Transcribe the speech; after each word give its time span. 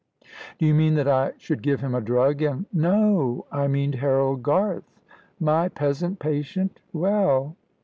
"Do 0.57 0.65
you 0.65 0.73
mean 0.73 0.95
that 0.95 1.07
I 1.07 1.33
should 1.37 1.61
give 1.61 1.81
him 1.81 1.93
a 1.93 2.01
drug, 2.01 2.41
and" 2.41 2.65
"No; 2.73 3.45
I 3.51 3.67
mean 3.67 3.93
Harold 3.93 4.41
Garth." 4.41 4.99
"My 5.39 5.69
peasant 5.69 6.17
patient. 6.17 6.79
Well?" 6.91 7.55